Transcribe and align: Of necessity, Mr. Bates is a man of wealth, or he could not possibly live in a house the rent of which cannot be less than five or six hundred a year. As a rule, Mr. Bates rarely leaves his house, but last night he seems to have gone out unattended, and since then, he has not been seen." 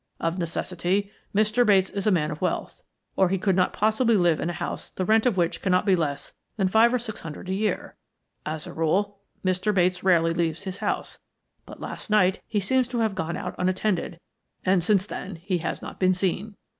Of 0.19 0.39
necessity, 0.39 1.11
Mr. 1.35 1.63
Bates 1.63 1.91
is 1.91 2.07
a 2.07 2.11
man 2.11 2.31
of 2.31 2.41
wealth, 2.41 2.81
or 3.15 3.29
he 3.29 3.37
could 3.37 3.55
not 3.55 3.71
possibly 3.71 4.17
live 4.17 4.39
in 4.39 4.49
a 4.49 4.53
house 4.53 4.89
the 4.89 5.05
rent 5.05 5.27
of 5.27 5.37
which 5.37 5.61
cannot 5.61 5.85
be 5.85 5.95
less 5.95 6.33
than 6.57 6.69
five 6.69 6.91
or 6.91 6.97
six 6.97 7.19
hundred 7.21 7.49
a 7.49 7.53
year. 7.53 7.95
As 8.43 8.65
a 8.65 8.73
rule, 8.73 9.19
Mr. 9.45 9.71
Bates 9.71 10.03
rarely 10.03 10.33
leaves 10.33 10.63
his 10.63 10.79
house, 10.79 11.19
but 11.67 11.79
last 11.81 12.09
night 12.09 12.41
he 12.47 12.59
seems 12.59 12.87
to 12.87 12.97
have 13.01 13.13
gone 13.13 13.37
out 13.37 13.53
unattended, 13.59 14.19
and 14.65 14.83
since 14.83 15.05
then, 15.05 15.35
he 15.35 15.59
has 15.59 15.83
not 15.83 15.99
been 15.99 16.15
seen." 16.15 16.55